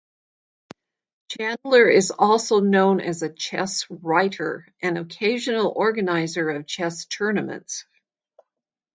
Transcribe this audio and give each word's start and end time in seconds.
Chandler 1.27 1.87
is 1.87 2.09
also 2.09 2.59
known 2.59 3.01
as 3.01 3.21
a 3.21 3.31
chess 3.31 3.85
writer 3.91 4.65
and 4.81 4.97
occasional 4.97 5.71
organiser 5.75 6.49
of 6.49 6.65
chess 6.65 7.05
tournaments. 7.05 7.85